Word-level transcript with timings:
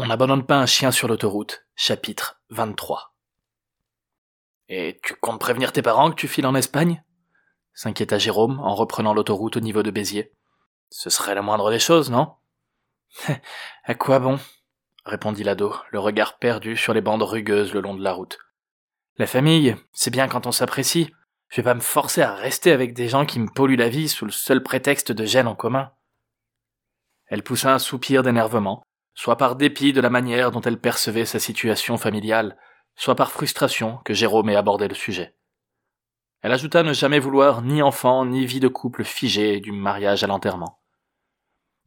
On 0.00 0.06
n'abandonne 0.06 0.46
pas 0.46 0.60
un 0.60 0.66
chien 0.66 0.92
sur 0.92 1.08
l'autoroute, 1.08 1.66
chapitre 1.74 2.40
23. 2.50 3.16
Et 4.68 5.00
tu 5.02 5.14
comptes 5.14 5.40
prévenir 5.40 5.72
tes 5.72 5.82
parents 5.82 6.10
que 6.10 6.14
tu 6.14 6.28
files 6.28 6.46
en 6.46 6.54
Espagne? 6.54 7.02
s'inquiéta 7.74 8.16
Jérôme 8.16 8.60
en 8.60 8.76
reprenant 8.76 9.12
l'autoroute 9.12 9.56
au 9.56 9.60
niveau 9.60 9.82
de 9.82 9.90
Béziers. 9.90 10.32
Ce 10.88 11.10
serait 11.10 11.34
la 11.34 11.42
moindre 11.42 11.72
des 11.72 11.80
choses, 11.80 12.12
non? 12.12 12.36
À 13.84 13.96
quoi 13.96 14.20
bon? 14.20 14.38
répondit 15.04 15.42
l'ado, 15.42 15.74
le 15.90 15.98
regard 15.98 16.38
perdu 16.38 16.76
sur 16.76 16.94
les 16.94 17.00
bandes 17.00 17.24
rugueuses 17.24 17.74
le 17.74 17.80
long 17.80 17.96
de 17.96 18.04
la 18.04 18.12
route. 18.12 18.38
La 19.16 19.26
famille, 19.26 19.74
c'est 19.92 20.12
bien 20.12 20.28
quand 20.28 20.46
on 20.46 20.52
s'apprécie. 20.52 21.12
Je 21.48 21.56
vais 21.56 21.64
pas 21.64 21.74
me 21.74 21.80
forcer 21.80 22.22
à 22.22 22.36
rester 22.36 22.70
avec 22.70 22.94
des 22.94 23.08
gens 23.08 23.26
qui 23.26 23.40
me 23.40 23.52
polluent 23.52 23.74
la 23.74 23.88
vie 23.88 24.08
sous 24.08 24.26
le 24.26 24.30
seul 24.30 24.62
prétexte 24.62 25.10
de 25.10 25.24
gêne 25.24 25.48
en 25.48 25.56
commun. 25.56 25.90
Elle 27.26 27.42
poussa 27.42 27.74
un 27.74 27.80
soupir 27.80 28.22
d'énervement, 28.22 28.84
soit 29.18 29.36
par 29.36 29.56
dépit 29.56 29.92
de 29.92 30.00
la 30.00 30.10
manière 30.10 30.52
dont 30.52 30.60
elle 30.60 30.80
percevait 30.80 31.24
sa 31.24 31.40
situation 31.40 31.96
familiale, 31.96 32.56
soit 32.94 33.16
par 33.16 33.32
frustration 33.32 33.98
que 34.04 34.14
Jérôme 34.14 34.48
ait 34.48 34.54
abordé 34.54 34.86
le 34.86 34.94
sujet. 34.94 35.34
Elle 36.40 36.52
ajouta 36.52 36.84
ne 36.84 36.92
jamais 36.92 37.18
vouloir 37.18 37.62
ni 37.62 37.82
enfant 37.82 38.24
ni 38.24 38.46
vie 38.46 38.60
de 38.60 38.68
couple 38.68 39.02
figée 39.02 39.58
du 39.58 39.72
mariage 39.72 40.22
à 40.22 40.28
l'enterrement. 40.28 40.80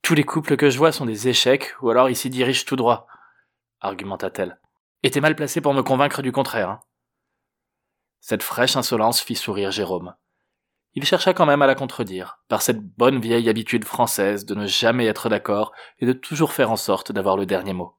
Tous 0.02 0.14
les 0.14 0.26
couples 0.26 0.58
que 0.58 0.70
je 0.70 0.78
vois 0.78 0.92
sont 0.92 1.06
des 1.06 1.30
échecs, 1.30 1.74
ou 1.82 1.90
alors 1.90 2.10
ils 2.10 2.18
s'y 2.18 2.30
dirigent 2.30 2.66
tout 2.66 2.76
droit, 2.76 3.08
argumenta-t-elle. 3.80 4.60
Et 5.04 5.22
mal 5.22 5.38
placé 5.38 5.62
pour 5.62 5.74
me 5.74 5.84
convaincre 5.84 6.22
du 6.22 6.34
contraire. 6.34 6.70
Hein. 6.70 6.80
Cette 8.20 8.44
fraîche 8.44 8.76
insolence 8.76 9.22
fit 9.22 9.38
sourire 9.38 9.72
Jérôme. 9.72 10.16
Il 10.94 11.06
chercha 11.06 11.34
quand 11.34 11.46
même 11.46 11.62
à 11.62 11.68
la 11.68 11.76
contredire, 11.76 12.40
par 12.50 12.62
cette 12.62 12.82
bonne 12.82 13.22
vieille 13.22 13.50
habitude 13.50 13.86
française 13.86 14.46
de 14.46 14.56
ne 14.56 14.68
jamais 14.68 15.06
être 15.06 15.30
d'accord 15.30 15.72
et 16.00 16.06
de 16.06 16.14
toujours 16.14 16.52
faire 16.52 16.72
en 16.72 16.76
sorte 16.76 17.12
d'avoir 17.12 17.38
le 17.38 17.46
dernier 17.46 17.74
mot. 17.74 17.96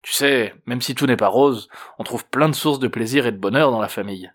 Tu 0.00 0.12
sais, 0.12 0.54
même 0.66 0.80
si 0.80 0.94
tout 0.94 1.06
n'est 1.06 1.16
pas 1.16 1.28
rose, 1.28 1.68
on 1.98 2.04
trouve 2.04 2.26
plein 2.26 2.48
de 2.48 2.54
sources 2.54 2.78
de 2.78 2.88
plaisir 2.88 3.26
et 3.26 3.32
de 3.32 3.36
bonheur 3.36 3.70
dans 3.70 3.80
la 3.80 3.88
famille. 3.88 4.32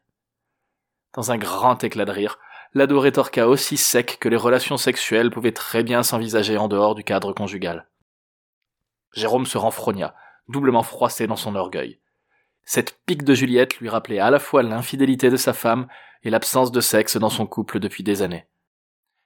Dans 1.14 1.32
un 1.32 1.38
grand 1.38 1.84
éclat 1.84 2.06
de 2.06 2.12
rire, 2.12 2.38
l'ado 2.74 3.00
rétorqua 3.00 3.48
aussi 3.48 3.76
sec 3.76 4.18
que 4.20 4.30
les 4.30 4.38
relations 4.38 4.78
sexuelles 4.78 5.32
pouvaient 5.32 5.52
très 5.52 5.84
bien 5.84 6.04
s'envisager 6.04 6.58
en 6.58 6.68
dehors 6.68 6.96
du 6.96 7.04
cadre 7.04 7.34
conjugal. 7.34 7.90
Jérôme 9.14 9.48
se 9.48 9.58
renfrogna, 9.58 10.16
doublement 10.48 10.84
froissé 10.84 11.26
dans 11.26 11.36
son 11.36 11.56
orgueil. 11.56 12.00
Cette 12.70 13.00
pique 13.06 13.24
de 13.24 13.34
Juliette 13.34 13.78
lui 13.78 13.88
rappelait 13.88 14.20
à 14.20 14.30
la 14.30 14.40
fois 14.40 14.62
l'infidélité 14.62 15.30
de 15.30 15.38
sa 15.38 15.54
femme 15.54 15.88
et 16.24 16.30
l'absence 16.30 16.70
de 16.70 16.82
sexe 16.82 17.16
dans 17.16 17.30
son 17.30 17.48
couple 17.48 17.80
depuis 17.80 18.04
des 18.04 18.22
années. 18.22 18.46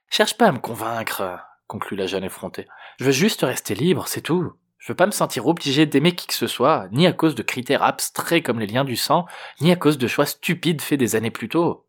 Cherche 0.08 0.38
pas 0.38 0.46
à 0.46 0.52
me 0.52 0.60
convaincre, 0.60 1.40
conclut 1.66 1.96
la 1.96 2.06
jeune 2.06 2.22
effrontée. 2.22 2.68
Je 3.00 3.04
veux 3.04 3.10
juste 3.10 3.42
rester 3.42 3.74
libre, 3.74 4.06
c'est 4.06 4.20
tout. 4.20 4.52
Je 4.78 4.92
veux 4.92 4.96
pas 4.96 5.06
me 5.06 5.10
sentir 5.10 5.48
obligé 5.48 5.86
d'aimer 5.86 6.14
qui 6.14 6.28
que 6.28 6.34
ce 6.34 6.46
soit, 6.46 6.86
ni 6.92 7.04
à 7.04 7.12
cause 7.12 7.34
de 7.34 7.42
critères 7.42 7.82
abstraits 7.82 8.44
comme 8.44 8.60
les 8.60 8.68
liens 8.68 8.84
du 8.84 8.94
sang, 8.94 9.26
ni 9.60 9.72
à 9.72 9.76
cause 9.76 9.98
de 9.98 10.06
choix 10.06 10.24
stupides 10.24 10.80
faits 10.80 11.00
des 11.00 11.16
années 11.16 11.32
plus 11.32 11.48
tôt. 11.48 11.88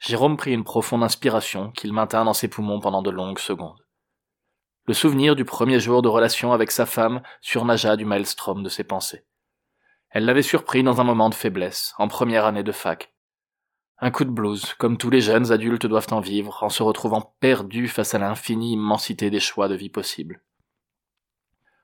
Jérôme 0.00 0.36
prit 0.36 0.52
une 0.52 0.64
profonde 0.64 1.04
inspiration 1.04 1.70
qu'il 1.70 1.92
maintint 1.92 2.24
dans 2.24 2.34
ses 2.34 2.48
poumons 2.48 2.80
pendant 2.80 3.02
de 3.02 3.10
longues 3.10 3.38
secondes. 3.38 3.86
Le 4.86 4.94
souvenir 4.94 5.36
du 5.36 5.44
premier 5.44 5.78
jour 5.78 6.02
de 6.02 6.08
relation 6.08 6.52
avec 6.52 6.72
sa 6.72 6.86
femme 6.86 7.22
surnagea 7.40 7.94
du 7.94 8.04
maelstrom 8.04 8.64
de 8.64 8.68
ses 8.68 8.82
pensées. 8.82 9.24
Elle 10.10 10.24
l'avait 10.24 10.42
surpris 10.42 10.82
dans 10.82 11.00
un 11.00 11.04
moment 11.04 11.30
de 11.30 11.34
faiblesse, 11.34 11.94
en 11.98 12.08
première 12.08 12.44
année 12.44 12.64
de 12.64 12.72
fac. 12.72 13.14
Un 13.98 14.10
coup 14.10 14.24
de 14.24 14.30
blues, 14.30 14.74
comme 14.74 14.96
tous 14.96 15.10
les 15.10 15.20
jeunes 15.20 15.52
adultes 15.52 15.86
doivent 15.86 16.12
en 16.12 16.20
vivre, 16.20 16.62
en 16.62 16.68
se 16.68 16.82
retrouvant 16.82 17.34
perdus 17.38 17.86
face 17.86 18.14
à 18.14 18.18
l'infinie 18.18 18.72
immensité 18.72 19.30
des 19.30 19.40
choix 19.40 19.68
de 19.68 19.74
vie 19.74 19.90
possibles. 19.90 20.42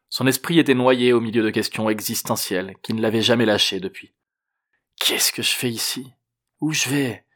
Son 0.08 0.26
esprit 0.26 0.58
était 0.58 0.74
noyé 0.74 1.12
au 1.12 1.20
milieu 1.20 1.42
de 1.42 1.50
questions 1.50 1.88
existentielles 1.88 2.74
qui 2.82 2.94
ne 2.94 3.02
l'avaient 3.02 3.22
jamais 3.22 3.44
lâché 3.44 3.80
depuis. 3.80 4.12
Qu'est-ce 4.96 5.32
que 5.32 5.42
je 5.42 5.52
fais 5.52 5.70
ici? 5.70 6.14
Où 6.60 6.72
je 6.72 6.88
vais? 6.88 7.26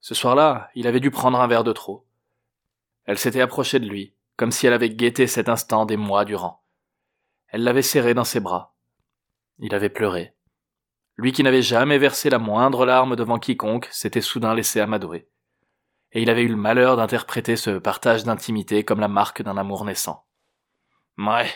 Ce 0.00 0.14
soir-là, 0.14 0.70
il 0.74 0.86
avait 0.86 0.98
dû 0.98 1.10
prendre 1.10 1.40
un 1.40 1.46
verre 1.46 1.64
de 1.64 1.72
trop. 1.72 2.06
Elle 3.04 3.18
s'était 3.18 3.40
approchée 3.40 3.80
de 3.80 3.88
lui, 3.88 4.14
comme 4.36 4.50
si 4.50 4.66
elle 4.66 4.72
avait 4.72 4.90
guetté 4.90 5.26
cet 5.26 5.48
instant 5.48 5.84
des 5.84 5.96
mois 5.96 6.24
durant. 6.24 6.64
Elle 7.48 7.64
l'avait 7.64 7.82
serré 7.82 8.14
dans 8.14 8.24
ses 8.24 8.40
bras, 8.40 8.71
il 9.62 9.74
avait 9.74 9.88
pleuré. 9.88 10.34
Lui 11.16 11.32
qui 11.32 11.42
n'avait 11.42 11.62
jamais 11.62 11.96
versé 11.96 12.28
la 12.28 12.38
moindre 12.38 12.84
larme 12.84 13.16
devant 13.16 13.38
quiconque 13.38 13.88
s'était 13.92 14.20
soudain 14.20 14.54
laissé 14.54 14.80
amadouer. 14.80 15.28
Et 16.10 16.20
il 16.20 16.28
avait 16.28 16.42
eu 16.42 16.48
le 16.48 16.56
malheur 16.56 16.96
d'interpréter 16.96 17.56
ce 17.56 17.78
partage 17.78 18.24
d'intimité 18.24 18.84
comme 18.84 19.00
la 19.00 19.08
marque 19.08 19.40
d'un 19.40 19.56
amour 19.56 19.84
naissant. 19.84 20.26
Ouais, 21.16 21.50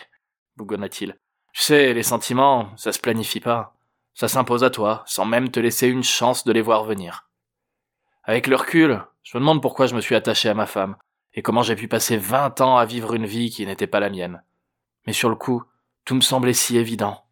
bougonna-t-il. 0.55 1.19
Tu 1.53 1.61
sais, 1.61 1.93
les 1.93 2.03
sentiments, 2.03 2.75
ça 2.77 2.91
se 2.91 2.99
planifie 2.99 3.41
pas. 3.41 3.75
Ça 4.13 4.27
s'impose 4.27 4.63
à 4.63 4.69
toi, 4.69 5.03
sans 5.05 5.25
même 5.25 5.51
te 5.51 5.59
laisser 5.59 5.87
une 5.87 6.03
chance 6.03 6.43
de 6.45 6.53
les 6.53 6.61
voir 6.61 6.85
venir. 6.85 7.29
Avec 8.23 8.47
le 8.47 8.55
recul, 8.55 9.03
je 9.21 9.37
me 9.37 9.41
demande 9.41 9.61
pourquoi 9.61 9.85
je 9.85 9.95
me 9.95 10.01
suis 10.01 10.15
attaché 10.15 10.49
à 10.49 10.53
ma 10.53 10.65
femme, 10.65 10.95
et 11.33 11.41
comment 11.41 11.61
j'ai 11.61 11.75
pu 11.75 11.87
passer 11.87 12.17
vingt 12.17 12.61
ans 12.61 12.77
à 12.77 12.85
vivre 12.85 13.13
une 13.13 13.25
vie 13.25 13.49
qui 13.49 13.65
n'était 13.65 13.85
pas 13.85 13.99
la 13.99 14.09
mienne. 14.09 14.43
Mais 15.05 15.13
sur 15.13 15.29
le 15.29 15.35
coup, 15.35 15.63
tout 16.05 16.15
me 16.15 16.21
semblait 16.21 16.53
si 16.53 16.77
évident. 16.77 17.26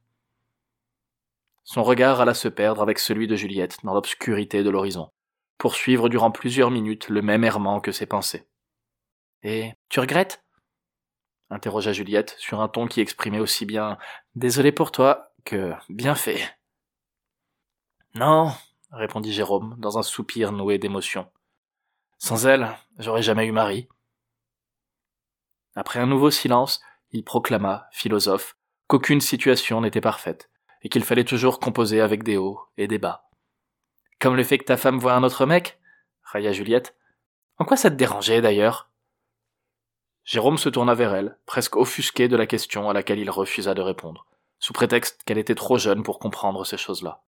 Son 1.66 1.84
regard 1.84 2.22
alla 2.22 2.36
se 2.36 2.48
perdre 2.48 2.84
avec 2.84 3.00
celui 3.00 3.28
de 3.28 3.36
Juliette 3.36 3.80
dans 3.84 3.96
l'obscurité 3.96 4.64
de 4.64 4.70
l'horizon, 4.70 5.10
poursuivre 5.58 6.10
durant 6.10 6.30
plusieurs 6.30 6.70
minutes 6.70 7.10
le 7.10 7.24
même 7.24 7.44
errement 7.44 7.82
que 7.82 7.92
ses 7.92 8.06
pensées. 8.06 8.48
Et 9.42 9.74
tu 9.90 10.00
regrettes? 10.00 10.44
interrogea 11.50 11.92
Juliette 11.92 12.36
sur 12.38 12.62
un 12.62 12.68
ton 12.68 12.88
qui 12.88 13.02
exprimait 13.02 13.40
aussi 13.40 13.66
bien 13.66 13.98
Désolé 14.36 14.72
pour 14.72 14.92
toi 14.92 15.32
que 15.44 15.74
bien 15.90 16.14
fait. 16.14 16.40
Non, 18.14 18.52
répondit 18.92 19.34
Jérôme 19.34 19.76
dans 19.80 19.98
un 19.98 20.04
soupir 20.04 20.52
noué 20.52 20.78
d'émotion. 20.78 21.32
Sans 22.20 22.46
elle, 22.46 22.70
j'aurais 23.00 23.24
jamais 23.24 23.46
eu 23.46 23.52
Marie. 23.52 23.88
Après 25.76 26.00
un 26.00 26.06
nouveau 26.06 26.30
silence, 26.30 26.80
il 27.12 27.24
proclama, 27.24 27.88
philosophe, 27.92 28.56
qu'aucune 28.88 29.20
situation 29.20 29.82
n'était 29.82 30.02
parfaite, 30.02 30.50
et 30.86 30.90
qu'il 30.90 31.04
fallait 31.04 31.24
toujours 31.24 31.60
composer 31.60 32.00
avec 32.00 32.22
des 32.22 32.38
hauts 32.38 32.62
et 32.78 32.88
des 32.88 33.00
bas. 33.00 33.28
Comme 34.20 34.36
le 34.36 34.44
fait 34.44 34.60
que 34.60 34.66
ta 34.66 34.78
femme 34.78 35.00
voit 35.00 35.16
un 35.16 35.24
autre 35.24 35.48
mec 35.48 35.80
railla 36.22 36.52
Juliette. 36.52 36.96
En 37.58 37.66
quoi 37.66 37.76
ça 37.76 37.90
te 37.90 37.96
dérangeait 37.96 38.40
d'ailleurs? 38.40 38.92
Jérôme 40.24 40.60
se 40.60 40.70
tourna 40.70 40.94
vers 40.94 41.16
elle, 41.16 41.40
presque 41.48 41.76
offusqué 41.76 42.28
de 42.28 42.38
la 42.38 42.46
question 42.46 42.88
à 42.88 42.94
laquelle 42.94 43.18
il 43.18 43.32
refusa 43.32 43.74
de 43.74 43.82
répondre, 43.82 44.28
sous 44.60 44.74
prétexte 44.74 45.24
qu'elle 45.24 45.40
était 45.40 45.56
trop 45.56 45.80
jeune 45.80 46.04
pour 46.04 46.20
comprendre 46.20 46.64
ces 46.66 46.78
choses-là. 46.78 47.24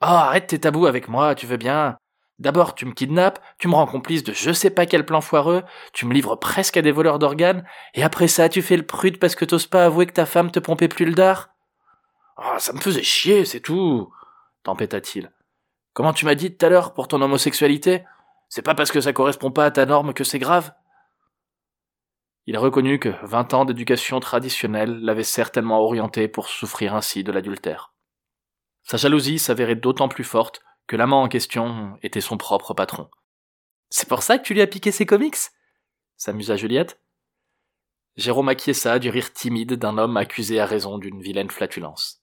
Oh, 0.00 0.06
arrête 0.06 0.46
tes 0.46 0.60
tabous 0.60 0.86
avec 0.86 1.08
moi, 1.08 1.34
tu 1.34 1.46
veux 1.46 1.56
bien. 1.56 1.98
D'abord, 2.38 2.76
tu 2.76 2.86
me 2.86 2.92
kidnappes, 2.92 3.42
tu 3.58 3.66
me 3.66 3.74
rends 3.74 3.86
complice 3.86 4.22
de 4.22 4.32
je 4.32 4.52
sais 4.52 4.70
pas 4.70 4.86
quel 4.86 5.04
plan 5.04 5.20
foireux, 5.20 5.64
tu 5.92 6.06
me 6.06 6.14
livres 6.14 6.36
presque 6.36 6.76
à 6.76 6.82
des 6.82 6.92
voleurs 6.92 7.18
d'organes, 7.18 7.66
et 7.94 8.04
après 8.04 8.28
ça, 8.28 8.48
tu 8.48 8.62
fais 8.62 8.76
le 8.76 8.86
prude 8.86 9.18
parce 9.18 9.34
que 9.34 9.44
t'oses 9.44 9.66
pas 9.66 9.86
avouer 9.86 10.06
que 10.06 10.12
ta 10.12 10.26
femme 10.26 10.52
te 10.52 10.60
pompait 10.60 10.88
plus 10.88 11.06
le 11.06 11.14
dard 11.14 11.50
ah, 12.42 12.58
ça 12.58 12.72
me 12.72 12.80
faisait 12.80 13.02
chier, 13.02 13.44
c'est 13.44 13.60
tout, 13.60 14.10
tempêta-t-il. 14.62 15.30
Comment 15.92 16.14
tu 16.14 16.24
m'as 16.24 16.34
dit 16.34 16.56
tout 16.56 16.64
à 16.64 16.70
l'heure 16.70 16.94
pour 16.94 17.06
ton 17.06 17.20
homosexualité? 17.20 18.04
C'est 18.48 18.62
pas 18.62 18.74
parce 18.74 18.90
que 18.90 19.02
ça 19.02 19.12
correspond 19.12 19.50
pas 19.50 19.66
à 19.66 19.70
ta 19.70 19.84
norme 19.84 20.14
que 20.14 20.24
c'est 20.24 20.38
grave? 20.38 20.72
Il 22.46 22.56
a 22.56 22.60
reconnu 22.60 22.98
que 22.98 23.10
vingt 23.26 23.52
ans 23.52 23.66
d'éducation 23.66 24.18
traditionnelle 24.20 25.00
l'avaient 25.00 25.22
certainement 25.22 25.80
orienté 25.80 26.28
pour 26.28 26.48
souffrir 26.48 26.94
ainsi 26.94 27.22
de 27.22 27.30
l'adultère. 27.30 27.92
Sa 28.84 28.96
jalousie 28.96 29.38
s'avérait 29.38 29.76
d'autant 29.76 30.08
plus 30.08 30.24
forte 30.24 30.62
que 30.86 30.96
l'amant 30.96 31.22
en 31.22 31.28
question 31.28 31.98
était 32.02 32.22
son 32.22 32.38
propre 32.38 32.72
patron. 32.72 33.10
C'est 33.90 34.08
pour 34.08 34.22
ça 34.22 34.38
que 34.38 34.44
tu 34.44 34.54
lui 34.54 34.62
as 34.62 34.66
piqué 34.66 34.90
ses 34.92 35.04
comics? 35.04 35.36
s'amusa 36.16 36.56
Juliette. 36.56 37.00
Jérôme 38.16 38.48
acquiesça 38.48 38.98
du 38.98 39.10
rire 39.10 39.32
timide 39.32 39.74
d'un 39.74 39.98
homme 39.98 40.16
accusé 40.16 40.58
à 40.58 40.66
raison 40.66 40.98
d'une 40.98 41.20
vilaine 41.20 41.50
flatulence. 41.50 42.19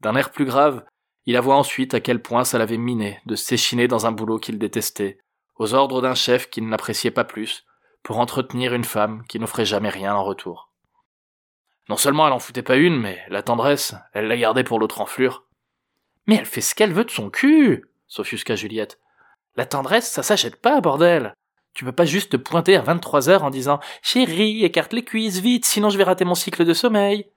D'un 0.00 0.14
air 0.14 0.30
plus 0.30 0.44
grave, 0.44 0.84
il 1.26 1.36
avoua 1.36 1.56
ensuite 1.56 1.94
à 1.94 2.00
quel 2.00 2.22
point 2.22 2.44
ça 2.44 2.58
l'avait 2.58 2.78
miné 2.78 3.20
de 3.26 3.34
s'échiner 3.34 3.88
dans 3.88 4.06
un 4.06 4.12
boulot 4.12 4.38
qu'il 4.38 4.58
détestait, 4.58 5.18
aux 5.56 5.74
ordres 5.74 6.00
d'un 6.00 6.14
chef 6.14 6.48
qu'il 6.48 6.68
n'appréciait 6.68 7.10
pas 7.10 7.24
plus, 7.24 7.64
pour 8.02 8.18
entretenir 8.18 8.74
une 8.74 8.84
femme 8.84 9.24
qui 9.28 9.38
n'offrait 9.38 9.64
jamais 9.64 9.90
rien 9.90 10.14
en 10.14 10.24
retour. 10.24 10.72
Non 11.88 11.96
seulement 11.96 12.26
elle 12.26 12.32
en 12.32 12.38
foutait 12.38 12.62
pas 12.62 12.76
une, 12.76 12.98
mais 12.98 13.18
la 13.28 13.42
tendresse, 13.42 13.94
elle 14.12 14.28
la 14.28 14.36
gardait 14.36 14.64
pour 14.64 14.78
l'autre 14.78 15.00
enflure. 15.00 15.44
Mais 16.26 16.36
elle 16.36 16.46
fait 16.46 16.60
ce 16.60 16.74
qu'elle 16.74 16.92
veut 16.92 17.04
de 17.04 17.10
son 17.10 17.30
cul, 17.30 17.84
s'offusqua 18.06 18.56
Juliette. 18.56 18.98
La 19.56 19.66
tendresse, 19.66 20.10
ça 20.10 20.22
s'achète 20.22 20.60
pas, 20.60 20.80
bordel. 20.80 21.34
Tu 21.74 21.84
peux 21.84 21.92
pas 21.92 22.04
juste 22.04 22.32
te 22.32 22.36
pointer 22.36 22.76
à 22.76 22.82
23 22.82 23.28
heures 23.28 23.44
en 23.44 23.50
disant 23.50 23.80
Chérie, 24.02 24.64
écarte 24.64 24.92
les 24.92 25.04
cuisses 25.04 25.38
vite, 25.38 25.64
sinon 25.64 25.90
je 25.90 25.98
vais 25.98 26.04
rater 26.04 26.24
mon 26.24 26.34
cycle 26.34 26.64
de 26.64 26.74
sommeil. 26.74 27.30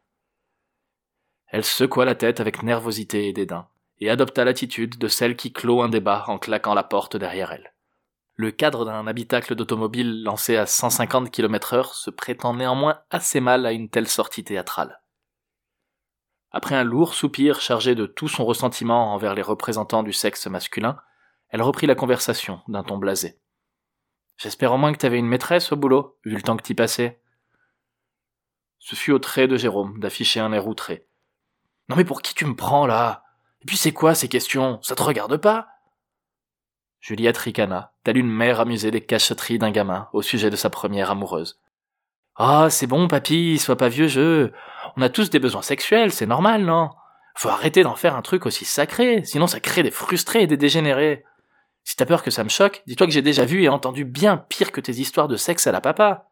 Elle 1.52 1.66
secoua 1.66 2.06
la 2.06 2.16
tête 2.16 2.40
avec 2.40 2.64
nervosité 2.64 3.28
et 3.28 3.34
dédain, 3.34 3.68
et 4.00 4.10
adopta 4.10 4.46
l'attitude 4.46 4.98
de 4.98 5.08
celle 5.10 5.36
qui 5.36 5.52
clôt 5.52 5.82
un 5.82 5.90
débat 5.90 6.24
en 6.28 6.40
claquant 6.40 6.74
la 6.74 6.84
porte 6.84 7.18
derrière 7.18 7.52
elle. 7.52 7.74
Le 8.36 8.52
cadre 8.52 8.86
d'un 8.86 9.06
habitacle 9.06 9.56
d'automobile 9.56 10.24
lancé 10.24 10.56
à 10.56 10.66
150 10.66 11.30
km 11.30 11.74
heure 11.74 11.94
se 11.94 12.10
prétend 12.10 12.54
néanmoins 12.54 13.02
assez 13.10 13.42
mal 13.42 13.66
à 13.66 13.74
une 13.74 13.90
telle 13.90 14.08
sortie 14.08 14.46
théâtrale. 14.46 15.02
Après 16.52 16.76
un 16.76 16.86
lourd 16.86 17.14
soupir 17.14 17.60
chargé 17.60 17.96
de 17.96 18.06
tout 18.06 18.30
son 18.30 18.46
ressentiment 18.46 19.14
envers 19.14 19.36
les 19.36 19.42
représentants 19.42 20.04
du 20.04 20.14
sexe 20.14 20.48
masculin, 20.48 20.98
elle 21.50 21.62
reprit 21.62 21.86
la 21.86 21.96
conversation 21.96 22.62
d'un 22.70 22.84
ton 22.84 22.98
blasé. 22.98 23.40
J'espère 24.38 24.72
au 24.72 24.78
moins 24.78 24.94
que 24.94 25.00
t'avais 25.00 25.20
une 25.20 25.28
maîtresse 25.28 25.74
au 25.74 25.76
boulot, 25.76 26.18
vu 26.24 26.36
le 26.36 26.42
temps 26.42 26.56
que 26.56 26.64
t'y 26.64 26.76
passais. 26.76 27.22
Ce 28.80 28.96
fut 28.96 29.12
au 29.12 29.20
trait 29.20 29.50
de 29.50 29.58
Jérôme 29.58 30.00
d'afficher 30.00 30.40
un 30.40 30.54
air 30.54 30.66
outré. 30.66 31.10
Non 31.92 31.98
mais 31.98 32.06
pour 32.06 32.22
qui 32.22 32.34
tu 32.34 32.46
me 32.46 32.56
prends 32.56 32.88
là? 32.88 33.26
Et 33.62 33.66
puis 33.66 33.76
c'est 33.76 33.92
quoi 33.92 34.16
ces 34.16 34.30
questions? 34.30 34.80
Ça 34.82 34.96
te 34.96 35.04
regarde 35.04 35.36
pas? 35.36 35.68
Juliette 37.02 37.38
ricana, 37.38 37.92
telle 38.06 38.16
une 38.16 38.32
mère 38.32 38.62
amusée 38.62 38.92
des 38.92 39.02
cacheteries 39.02 39.60
d'un 39.60 39.72
gamin 39.72 40.08
au 40.14 40.22
sujet 40.22 40.50
de 40.50 40.56
sa 40.56 40.70
première 40.70 41.12
amoureuse. 41.12 41.60
Ah, 42.38 42.70
c'est 42.70 42.88
bon, 42.88 43.10
papy, 43.10 43.58
sois 43.58 43.76
pas 43.76 43.90
vieux 43.90 44.08
jeu. 44.08 44.54
On 44.96 45.02
a 45.02 45.10
tous 45.10 45.30
des 45.30 45.40
besoins 45.40 45.64
sexuels, 45.64 46.14
c'est 46.14 46.26
normal, 46.26 46.64
non? 46.64 46.92
Faut 47.36 47.50
arrêter 47.50 47.84
d'en 47.84 47.98
faire 47.98 48.16
un 48.16 48.22
truc 48.22 48.46
aussi 48.46 48.64
sacré, 48.64 49.26
sinon 49.26 49.48
ça 49.48 49.60
crée 49.60 49.84
des 49.84 49.92
frustrés 49.92 50.44
et 50.44 50.48
des 50.48 50.56
dégénérés. 50.56 51.26
Si 51.84 51.98
t'as 51.98 52.06
peur 52.06 52.24
que 52.24 52.32
ça 52.32 52.46
me 52.46 52.50
choque, 52.50 52.84
dis-toi 52.88 53.06
que 53.06 53.12
j'ai 53.12 53.22
déjà 53.22 53.44
vu 53.44 53.64
et 53.64 53.70
entendu 53.70 54.06
bien 54.06 54.38
pire 54.38 54.72
que 54.72 54.80
tes 54.80 54.94
histoires 54.94 55.28
de 55.28 55.36
sexe 55.36 55.68
à 55.68 55.74
la 55.74 55.82
papa. 55.82 56.30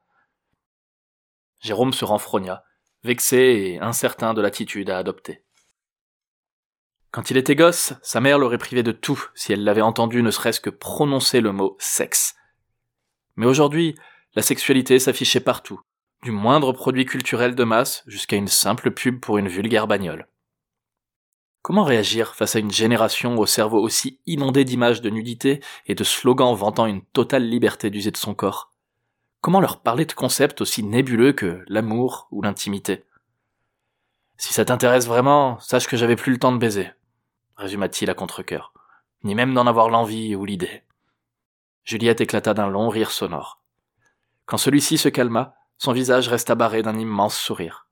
Jérôme 1.60 1.92
se 1.92 2.06
renfrogna, 2.06 2.64
vexé 3.04 3.38
et 3.38 3.80
incertain 3.82 4.34
de 4.34 4.42
l'attitude 4.42 4.90
à 4.90 4.98
adopter. 4.98 5.44
Quand 7.12 7.32
il 7.32 7.38
était 7.38 7.56
gosse, 7.56 7.94
sa 8.04 8.22
mère 8.22 8.38
l'aurait 8.38 8.60
privé 8.60 8.84
de 8.84 8.92
tout 8.92 9.24
si 9.34 9.52
elle 9.52 9.64
l'avait 9.64 9.82
entendu 9.82 10.22
ne 10.22 10.30
serait-ce 10.30 10.62
que 10.62 10.70
prononcer 10.70 11.42
le 11.42 11.52
mot 11.52 11.76
sexe. 11.80 12.36
Mais 13.36 13.48
aujourd'hui, 13.48 13.96
la 14.36 14.44
sexualité 14.44 15.00
s'affichait 15.00 15.40
partout, 15.40 15.82
du 16.22 16.32
moindre 16.32 16.72
produit 16.72 17.06
culturel 17.06 17.56
de 17.56 17.64
masse 17.64 18.04
jusqu'à 18.06 18.36
une 18.36 18.48
simple 18.48 18.92
pub 18.92 19.20
pour 19.20 19.40
une 19.40 19.48
vulgaire 19.48 19.88
bagnole. 19.88 20.28
Comment 21.64 21.84
réagir 21.84 22.36
face 22.36 22.56
à 22.56 22.60
une 22.60 22.72
génération 22.72 23.38
au 23.38 23.46
cerveau 23.46 23.82
aussi 23.82 24.20
inondé 24.28 24.64
d'images 24.64 25.02
de 25.02 25.10
nudité 25.10 25.62
et 25.88 25.96
de 25.96 26.04
slogans 26.04 26.56
vantant 26.56 26.86
une 26.86 27.02
totale 27.02 27.48
liberté 27.48 27.90
d'user 27.90 28.12
de 28.12 28.18
son 28.18 28.36
corps? 28.36 28.72
Comment 29.42 29.60
leur 29.60 29.82
parler 29.82 30.06
de 30.06 30.14
concepts 30.14 30.62
aussi 30.62 30.84
nébuleux 30.84 31.34
que 31.34 31.64
l'amour 31.68 32.28
ou 32.32 32.42
l'intimité? 32.42 33.04
Si 34.38 34.54
ça 34.54 34.64
t'intéresse 34.64 35.08
vraiment, 35.08 35.60
sache 35.60 35.88
que 35.88 35.98
j'avais 35.98 36.16
plus 36.16 36.32
le 36.32 36.40
temps 36.40 36.52
de 36.54 36.58
baiser, 36.58 36.92
résuma-t-il 37.60 38.10
à 38.10 38.14
contre-cœur, 38.14 38.74
ni 39.24 39.36
même 39.36 39.54
d'en 39.54 39.68
avoir 39.68 39.90
l'envie 39.90 40.36
ou 40.36 40.46
l'idée. 40.46 40.84
Juliette 41.84 42.22
éclata 42.22 42.54
d'un 42.54 42.70
long 42.70 42.90
rire 42.90 43.12
sonore. 43.12 43.62
Quand 44.46 44.58
celui-ci 44.58 44.98
se 44.98 45.10
calma, 45.10 45.54
son 45.78 45.92
visage 45.92 46.28
resta 46.28 46.56
barré 46.56 46.82
d'un 46.82 46.98
immense 46.98 47.38
sourire. 47.38 47.88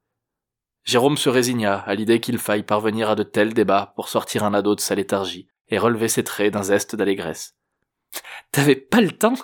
Jérôme 0.84 1.18
se 1.18 1.30
résigna 1.30 1.76
à 1.80 1.96
l'idée 1.96 2.22
qu'il 2.22 2.38
faille 2.38 2.64
parvenir 2.64 3.10
à 3.10 3.16
de 3.16 3.24
tels 3.24 3.54
débats 3.54 3.94
pour 3.96 4.08
sortir 4.08 4.44
un 4.44 4.54
ado 4.54 4.74
de 4.74 4.80
sa 4.80 4.96
léthargie 4.96 5.48
et 5.68 5.78
relever 5.78 6.08
ses 6.08 6.24
traits 6.24 6.54
d'un 6.54 6.64
zeste 6.64 6.96
d'allégresse. 6.96 7.58
T'avais 8.52 8.76
pas 8.76 9.02
le 9.02 9.12
temps 9.12 9.36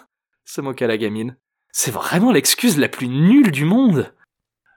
se 0.46 0.62
moqua 0.62 0.88
la 0.88 0.98
gamine. 0.98 1.38
C'est 1.72 1.92
vraiment 1.92 2.32
l'excuse 2.32 2.78
la 2.78 2.90
plus 2.90 3.08
nulle 3.08 3.52
du 3.52 3.66
monde. 3.66 4.14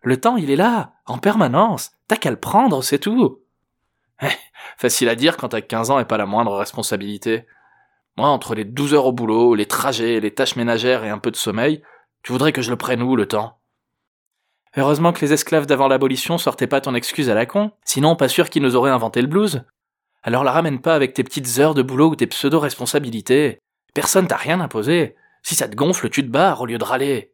Le 0.03 0.21
temps, 0.21 0.37
il 0.37 0.51
est 0.51 0.57
là, 0.57 0.95
en 1.05 1.19
permanence. 1.19 1.91
T'as 2.09 2.17
qu'à 2.17 2.31
le 2.31 2.41
prendre, 2.41 2.83
c'est 2.83 2.99
tout. 2.99 3.43
Facile 4.77 5.09
à 5.09 5.15
dire 5.15 5.37
quand 5.37 5.49
t'as 5.49 5.61
15 5.61 5.91
ans 5.91 5.99
et 5.99 6.05
pas 6.05 6.19
la 6.19 6.27
moindre 6.27 6.57
responsabilité. 6.57 7.47
Moi, 8.17 8.29
entre 8.29 8.55
les 8.55 8.65
12 8.65 8.95
heures 8.95 9.07
au 9.07 9.13
boulot, 9.13 9.55
les 9.55 9.67
trajets, 9.67 10.21
les 10.21 10.35
tâches 10.35 10.57
ménagères 10.57 11.05
et 11.05 11.11
un 11.11 11.19
peu 11.19 11.31
de 11.31 11.37
sommeil, 11.37 11.83
tu 12.23 12.33
voudrais 12.33 12.53
que 12.53 12.63
je 12.63 12.71
le 12.71 12.77
prenne 12.77 13.03
où, 13.03 13.17
le 13.17 13.27
temps? 13.27 13.61
Heureusement 14.77 15.13
que 15.13 15.25
les 15.25 15.33
esclaves 15.33 15.67
d'avant 15.67 15.89
l'abolition 15.89 16.37
sortaient 16.37 16.67
pas 16.67 16.83
ton 16.83 16.95
excuse 16.95 17.31
à 17.31 17.35
la 17.35 17.47
con, 17.47 17.73
sinon 17.85 18.17
pas 18.17 18.29
sûr 18.29 18.51
qu'ils 18.51 18.63
nous 18.63 18.77
auraient 18.77 18.91
inventé 18.91 19.23
le 19.23 19.29
blues. 19.29 19.65
Alors 20.23 20.45
la 20.45 20.53
ramène 20.53 20.81
pas 20.81 20.95
avec 20.95 21.15
tes 21.15 21.25
petites 21.25 21.59
heures 21.59 21.75
de 21.75 21.83
boulot 21.83 22.11
ou 22.11 22.17
tes 22.17 22.27
pseudo-responsabilités. 22.27 23.59
Personne 23.95 24.27
t'a 24.27 24.37
rien 24.37 24.61
imposé. 24.61 25.17
Si 25.43 25.55
ça 25.55 25.69
te 25.69 25.77
gonfle, 25.77 26.11
tu 26.11 26.23
te 26.23 26.31
barres 26.31 26.61
au 26.61 26.67
lieu 26.67 26.77
de 26.77 26.85
râler. 26.85 27.33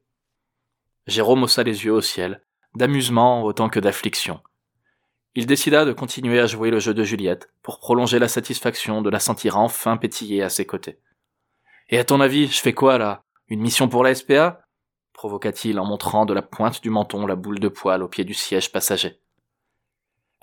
Jérôme 1.08 1.42
haussa 1.42 1.64
les 1.64 1.84
yeux 1.84 1.92
au 1.92 2.00
ciel, 2.00 2.42
d'amusement 2.76 3.42
autant 3.42 3.68
que 3.68 3.80
d'affliction. 3.80 4.40
Il 5.34 5.46
décida 5.46 5.84
de 5.84 5.92
continuer 5.92 6.40
à 6.40 6.46
jouer 6.46 6.70
le 6.70 6.78
jeu 6.78 6.92
de 6.92 7.04
Juliette, 7.04 7.50
pour 7.62 7.78
prolonger 7.78 8.18
la 8.18 8.28
satisfaction 8.28 9.00
de 9.00 9.10
la 9.10 9.18
sentir 9.18 9.56
enfin 9.56 9.96
pétiller 9.96 10.42
à 10.42 10.48
ses 10.48 10.66
côtés. 10.66 10.98
Et 11.88 11.98
à 11.98 12.04
ton 12.04 12.20
avis, 12.20 12.48
je 12.48 12.60
fais 12.60 12.74
quoi 12.74 12.98
là? 12.98 13.22
Une 13.48 13.60
mission 13.60 13.88
pour 13.88 14.02
la 14.02 14.14
SPA 14.14 14.62
provoqua-t-il 15.12 15.78
en 15.78 15.84
montrant 15.84 16.26
de 16.26 16.34
la 16.34 16.42
pointe 16.42 16.82
du 16.82 16.90
menton 16.90 17.26
la 17.26 17.36
boule 17.36 17.60
de 17.60 17.68
poil 17.68 18.02
au 18.02 18.08
pied 18.08 18.24
du 18.24 18.34
siège 18.34 18.72
passager. 18.72 19.20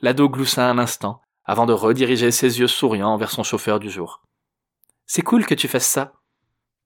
L'ado 0.01 0.29
gloussa 0.29 0.69
un 0.69 0.77
instant, 0.77 1.21
avant 1.43 1.65
de 1.65 1.73
rediriger 1.73 2.31
ses 2.31 2.59
yeux 2.59 2.67
souriants 2.67 3.17
vers 3.17 3.31
son 3.31 3.43
chauffeur 3.43 3.79
du 3.79 3.89
jour. 3.89 4.21
C'est 5.05 5.23
cool 5.23 5.45
que 5.45 5.55
tu 5.55 5.67
fasses 5.67 5.87
ça. 5.87 6.13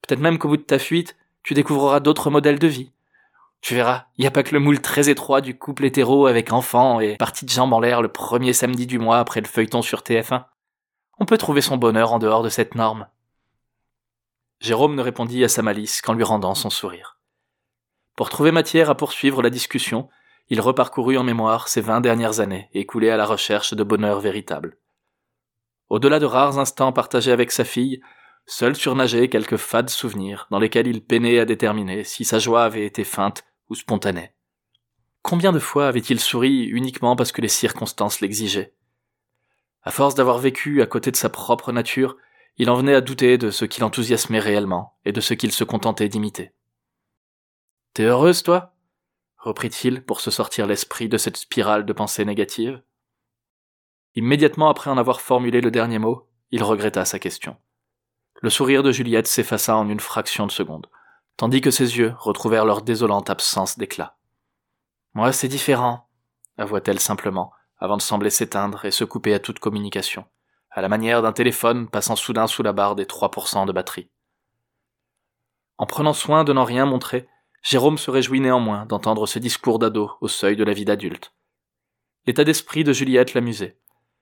Peut-être 0.01 0.21
même 0.21 0.39
qu'au 0.39 0.47
bout 0.47 0.57
de 0.57 0.63
ta 0.63 0.79
fuite, 0.79 1.15
tu 1.43 1.53
découvriras 1.53 1.99
d'autres 1.99 2.29
modèles 2.29 2.57
de 2.57 2.67
vie. 2.67 2.92
Tu 3.63 3.75
verras, 3.75 4.07
n'y 4.19 4.27
a 4.27 4.31
pas 4.31 4.43
que 4.43 4.53
le 4.53 4.59
moule 4.59 4.81
très 4.81 5.07
étroit 5.07 5.39
du 5.39 5.57
couple 5.57 5.85
hétéro 5.85 6.27
avec 6.27 6.51
enfant 6.51 6.99
et 6.99 7.15
partie 7.15 7.45
de 7.45 7.49
jambes 7.49 7.71
en 7.71 7.79
l'air 7.79 8.01
le 8.01 8.11
premier 8.11 8.51
samedi 8.51 8.85
du 8.85 8.99
mois 8.99 9.19
après 9.19 9.39
le 9.39 9.47
feuilleton 9.47 9.81
sur 9.81 10.01
TF1. 10.01 10.43
On 11.17 11.25
peut 11.25 11.37
trouver 11.37 11.61
son 11.61 11.77
bonheur 11.77 12.11
en 12.11 12.19
dehors 12.19 12.43
de 12.43 12.49
cette 12.49 12.75
norme. 12.75 13.07
Jérôme 14.59 14.95
ne 14.95 15.01
répondit 15.01 15.45
à 15.45 15.47
sa 15.47 15.61
malice 15.61 16.01
qu'en 16.01 16.11
lui 16.11 16.25
rendant 16.25 16.55
son 16.55 16.69
sourire. 16.69 17.17
Pour 18.17 18.29
trouver 18.29 18.51
matière 18.51 18.89
à 18.89 18.95
poursuivre 18.95 19.41
la 19.41 19.49
discussion, 19.49 20.09
il 20.49 20.59
reparcourut 20.59 21.17
en 21.17 21.23
mémoire 21.23 21.69
ses 21.69 21.79
vingt 21.79 22.01
dernières 22.01 22.41
années 22.41 22.69
écoulées 22.73 23.11
à 23.11 23.17
la 23.17 23.25
recherche 23.25 23.73
de 23.73 23.83
bonheur 23.85 24.19
véritable. 24.19 24.77
Au-delà 25.87 26.19
de 26.19 26.25
rares 26.25 26.59
instants 26.59 26.91
partagés 26.91 27.31
avec 27.31 27.49
sa 27.49 27.63
fille, 27.63 28.01
seuls 28.45 28.75
surnageaient 28.75 29.29
quelques 29.29 29.55
fades 29.55 29.89
souvenirs 29.89 30.47
dans 30.51 30.59
lesquels 30.59 30.87
il 30.87 31.01
peinait 31.01 31.39
à 31.39 31.45
déterminer 31.45 32.03
si 32.03 32.25
sa 32.25 32.39
joie 32.39 32.65
avait 32.65 32.85
été 32.85 33.05
feinte 33.05 33.45
ou 33.73 33.75
spontanée. 33.75 34.31
Combien 35.23 35.51
de 35.51 35.57
fois 35.57 35.87
avait-il 35.87 36.19
souri 36.19 36.65
uniquement 36.65 37.15
parce 37.15 37.31
que 37.31 37.41
les 37.41 37.47
circonstances 37.47 38.21
l'exigeaient? 38.21 38.75
À 39.81 39.89
force 39.89 40.13
d'avoir 40.13 40.37
vécu 40.37 40.83
à 40.83 40.85
côté 40.85 41.09
de 41.09 41.15
sa 41.15 41.29
propre 41.29 41.71
nature, 41.71 42.17
il 42.57 42.69
en 42.69 42.75
venait 42.75 42.93
à 42.93 43.01
douter 43.01 43.39
de 43.39 43.49
ce 43.49 43.65
qui 43.65 43.81
l'enthousiasmait 43.81 44.39
réellement 44.39 44.95
et 45.05 45.11
de 45.11 45.21
ce 45.21 45.33
qu'il 45.33 45.51
se 45.51 45.63
contentait 45.63 46.07
d'imiter. 46.07 46.53
T'es 47.95 48.03
heureuse, 48.03 48.43
toi? 48.43 48.75
reprit-il 49.37 50.03
pour 50.03 50.21
se 50.21 50.29
sortir 50.29 50.67
l'esprit 50.67 51.09
de 51.09 51.17
cette 51.17 51.37
spirale 51.37 51.83
de 51.83 51.93
pensées 51.93 52.25
négatives. 52.25 52.81
Immédiatement 54.15 54.69
après 54.69 54.91
en 54.91 54.97
avoir 54.97 55.19
formulé 55.19 55.61
le 55.61 55.71
dernier 55.71 55.97
mot, 55.97 56.29
il 56.51 56.63
regretta 56.63 57.05
sa 57.05 57.17
question. 57.17 57.57
Le 58.41 58.51
sourire 58.51 58.83
de 58.83 58.91
Juliette 58.91 59.27
s'effaça 59.27 59.75
en 59.75 59.89
une 59.89 59.99
fraction 59.99 60.45
de 60.45 60.51
seconde, 60.51 60.87
tandis 61.37 61.61
que 61.61 61.71
ses 61.71 61.97
yeux 61.97 62.13
retrouvèrent 62.17 62.65
leur 62.65 62.81
désolante 62.81 63.29
absence 63.29 63.77
d'éclat. 63.77 64.17
Moi, 65.13 65.31
c'est 65.31 65.47
différent, 65.47 66.07
avoua-t-elle 66.57 66.99
simplement, 66.99 67.51
avant 67.77 67.97
de 67.97 68.01
sembler 68.01 68.29
s'éteindre 68.29 68.85
et 68.85 68.91
se 68.91 69.03
couper 69.03 69.33
à 69.33 69.39
toute 69.39 69.59
communication, 69.59 70.25
à 70.71 70.81
la 70.81 70.89
manière 70.89 71.21
d'un 71.21 71.33
téléphone 71.33 71.87
passant 71.87 72.15
soudain 72.15 72.47
sous 72.47 72.63
la 72.63 72.73
barre 72.73 72.95
des 72.95 73.05
3% 73.05 73.65
de 73.65 73.71
batterie. 73.71 74.09
En 75.77 75.85
prenant 75.85 76.13
soin 76.13 76.43
de 76.43 76.53
n'en 76.53 76.63
rien 76.63 76.85
montrer, 76.85 77.27
Jérôme 77.61 77.97
se 77.97 78.11
réjouit 78.11 78.41
néanmoins 78.41 78.85
d'entendre 78.85 79.25
ce 79.25 79.39
discours 79.39 79.79
d'ado 79.79 80.11
au 80.21 80.27
seuil 80.27 80.55
de 80.55 80.63
la 80.63 80.73
vie 80.73 80.85
d'adulte. 80.85 81.33
L'état 82.25 82.43
d'esprit 82.43 82.83
de 82.83 82.93
Juliette 82.93 83.33
l'amusait. 83.33 83.77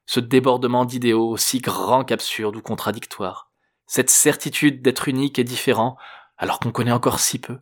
Ce 0.06 0.20
débordement 0.20 0.86
d'idéaux 0.86 1.30
aussi 1.30 1.60
grand 1.60 2.04
qu'absurde 2.04 2.56
ou 2.56 2.62
contradictoire. 2.62 3.52
Cette 3.86 4.10
certitude 4.10 4.82
d'être 4.82 5.08
unique 5.08 5.38
et 5.38 5.44
différent 5.44 5.98
alors 6.42 6.60
qu'on 6.60 6.72
connaît 6.72 6.92
encore 6.92 7.20
si 7.20 7.40
peu. 7.40 7.60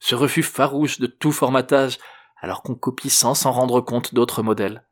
Ce 0.00 0.16
refus 0.16 0.42
farouche 0.42 0.98
de 0.98 1.06
tout 1.06 1.30
formatage 1.30 1.98
alors 2.36 2.62
qu'on 2.62 2.74
copie 2.74 3.08
sans 3.08 3.34
s'en 3.34 3.52
rendre 3.52 3.80
compte 3.80 4.14
d'autres 4.14 4.42
modèles. 4.42 4.84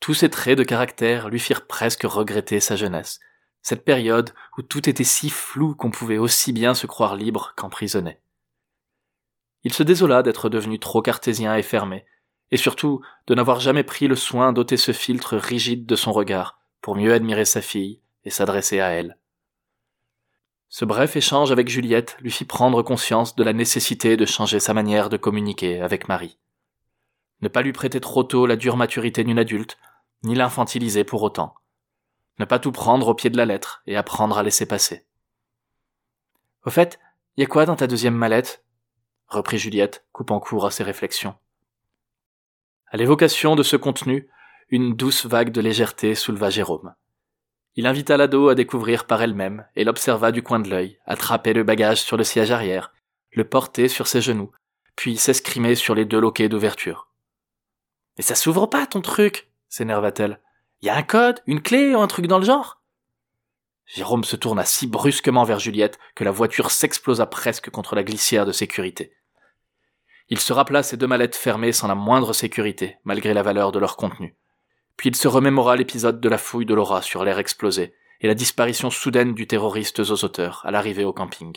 Tous 0.00 0.14
ces 0.14 0.28
traits 0.28 0.58
de 0.58 0.64
caractère 0.64 1.28
lui 1.28 1.38
firent 1.38 1.66
presque 1.66 2.02
regretter 2.02 2.58
sa 2.58 2.74
jeunesse, 2.74 3.20
cette 3.62 3.84
période 3.84 4.34
où 4.58 4.62
tout 4.62 4.88
était 4.88 5.04
si 5.04 5.30
flou 5.30 5.76
qu'on 5.76 5.92
pouvait 5.92 6.18
aussi 6.18 6.52
bien 6.52 6.74
se 6.74 6.88
croire 6.88 7.14
libre 7.14 7.52
qu'emprisonné. 7.56 8.18
Il 9.62 9.72
se 9.72 9.84
désola 9.84 10.24
d'être 10.24 10.48
devenu 10.48 10.80
trop 10.80 11.02
cartésien 11.02 11.54
et 11.54 11.62
fermé, 11.62 12.04
et 12.50 12.56
surtout 12.56 13.00
de 13.28 13.34
n'avoir 13.34 13.60
jamais 13.60 13.84
pris 13.84 14.08
le 14.08 14.16
soin 14.16 14.52
d'ôter 14.52 14.76
ce 14.76 14.92
filtre 14.92 15.36
rigide 15.36 15.86
de 15.86 15.96
son 15.96 16.12
regard 16.12 16.58
pour 16.82 16.96
mieux 16.96 17.14
admirer 17.14 17.44
sa 17.44 17.62
fille 17.62 18.00
et 18.24 18.30
s'adresser 18.30 18.80
à 18.80 18.88
elle. 18.88 19.18
Ce 20.76 20.84
bref 20.84 21.14
échange 21.14 21.52
avec 21.52 21.68
Juliette 21.68 22.16
lui 22.18 22.32
fit 22.32 22.44
prendre 22.44 22.82
conscience 22.82 23.36
de 23.36 23.44
la 23.44 23.52
nécessité 23.52 24.16
de 24.16 24.26
changer 24.26 24.58
sa 24.58 24.74
manière 24.74 25.08
de 25.08 25.16
communiquer 25.16 25.80
avec 25.80 26.08
Marie. 26.08 26.36
Ne 27.42 27.46
pas 27.46 27.62
lui 27.62 27.72
prêter 27.72 28.00
trop 28.00 28.24
tôt 28.24 28.44
la 28.44 28.56
dure 28.56 28.76
maturité 28.76 29.22
d'une 29.22 29.38
adulte, 29.38 29.78
ni 30.24 30.34
l'infantiliser 30.34 31.04
pour 31.04 31.22
autant. 31.22 31.54
Ne 32.40 32.44
pas 32.44 32.58
tout 32.58 32.72
prendre 32.72 33.06
au 33.06 33.14
pied 33.14 33.30
de 33.30 33.36
la 33.36 33.46
lettre 33.46 33.84
et 33.86 33.94
apprendre 33.94 34.36
à 34.36 34.42
laisser 34.42 34.66
passer. 34.66 35.06
Au 36.64 36.70
fait, 36.70 36.98
y 37.36 37.44
a 37.44 37.46
quoi 37.46 37.66
dans 37.66 37.76
ta 37.76 37.86
deuxième 37.86 38.16
mallette? 38.16 38.64
reprit 39.28 39.58
Juliette, 39.58 40.04
coupant 40.10 40.40
court 40.40 40.66
à 40.66 40.72
ses 40.72 40.82
réflexions. 40.82 41.36
À 42.88 42.96
l'évocation 42.96 43.54
de 43.54 43.62
ce 43.62 43.76
contenu, 43.76 44.28
une 44.70 44.96
douce 44.96 45.24
vague 45.24 45.52
de 45.52 45.60
légèreté 45.60 46.16
souleva 46.16 46.50
Jérôme. 46.50 46.96
Il 47.76 47.86
invita 47.86 48.16
l'ado 48.16 48.48
à 48.48 48.54
découvrir 48.54 49.04
par 49.04 49.22
elle-même 49.22 49.66
et 49.74 49.84
l'observa 49.84 50.30
du 50.30 50.42
coin 50.42 50.60
de 50.60 50.70
l'œil, 50.70 50.98
attraper 51.06 51.52
le 51.52 51.64
bagage 51.64 52.02
sur 52.02 52.16
le 52.16 52.22
siège 52.22 52.52
arrière, 52.52 52.92
le 53.32 53.44
porter 53.44 53.88
sur 53.88 54.06
ses 54.06 54.20
genoux, 54.20 54.52
puis 54.94 55.16
s'escrimer 55.16 55.74
sur 55.74 55.94
les 55.94 56.04
deux 56.04 56.20
loquets 56.20 56.48
d'ouverture. 56.48 57.08
Mais 58.16 58.22
ça 58.22 58.36
s'ouvre 58.36 58.66
pas, 58.66 58.86
ton 58.86 59.00
truc, 59.00 59.50
s'énerva-t-elle. 59.68 60.40
Y 60.82 60.88
a 60.88 60.96
un 60.96 61.02
code, 61.02 61.40
une 61.46 61.62
clé 61.62 61.94
ou 61.94 61.98
un 61.98 62.06
truc 62.06 62.28
dans 62.28 62.38
le 62.38 62.44
genre? 62.44 62.80
Jérôme 63.86 64.24
se 64.24 64.36
tourna 64.36 64.64
si 64.64 64.86
brusquement 64.86 65.44
vers 65.44 65.58
Juliette 65.58 65.98
que 66.14 66.24
la 66.24 66.30
voiture 66.30 66.70
s'explosa 66.70 67.26
presque 67.26 67.70
contre 67.70 67.96
la 67.96 68.04
glissière 68.04 68.46
de 68.46 68.52
sécurité. 68.52 69.16
Il 70.28 70.38
se 70.38 70.52
rappela 70.52 70.82
ces 70.82 70.96
deux 70.96 71.06
mallettes 71.06 71.36
fermées 71.36 71.72
sans 71.72 71.88
la 71.88 71.94
moindre 71.94 72.32
sécurité, 72.32 72.98
malgré 73.04 73.34
la 73.34 73.42
valeur 73.42 73.72
de 73.72 73.78
leur 73.78 73.96
contenu. 73.96 74.36
Puis 74.96 75.10
il 75.10 75.16
se 75.16 75.28
remémora 75.28 75.76
l'épisode 75.76 76.20
de 76.20 76.28
la 76.28 76.38
fouille 76.38 76.66
de 76.66 76.74
Laura 76.74 77.02
sur 77.02 77.24
l'air 77.24 77.38
explosé 77.38 77.94
et 78.20 78.26
la 78.26 78.34
disparition 78.34 78.90
soudaine 78.90 79.34
du 79.34 79.46
terroriste 79.46 80.02
Zozoteur 80.02 80.62
à 80.64 80.70
l'arrivée 80.70 81.04
au 81.04 81.12
camping. 81.12 81.52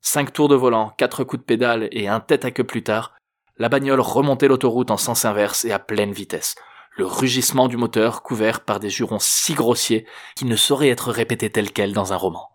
Cinq 0.00 0.32
tours 0.32 0.48
de 0.48 0.54
volant, 0.54 0.90
quatre 0.96 1.24
coups 1.24 1.42
de 1.42 1.46
pédale 1.46 1.88
et 1.92 2.08
un 2.08 2.20
tête 2.20 2.44
à 2.44 2.50
queue 2.50 2.64
plus 2.64 2.82
tard, 2.82 3.14
la 3.58 3.68
bagnole 3.68 4.00
remontait 4.00 4.48
l'autoroute 4.48 4.90
en 4.90 4.96
sens 4.96 5.24
inverse 5.26 5.66
et 5.66 5.72
à 5.72 5.78
pleine 5.78 6.12
vitesse, 6.12 6.54
le 6.96 7.04
rugissement 7.04 7.68
du 7.68 7.76
moteur 7.76 8.22
couvert 8.22 8.60
par 8.60 8.80
des 8.80 8.88
jurons 8.88 9.18
si 9.20 9.52
grossiers 9.52 10.06
qu'ils 10.36 10.48
ne 10.48 10.56
sauraient 10.56 10.88
être 10.88 11.10
répétés 11.10 11.50
tels 11.50 11.72
quels 11.72 11.92
dans 11.92 12.12
un 12.12 12.16
roman. 12.16 12.48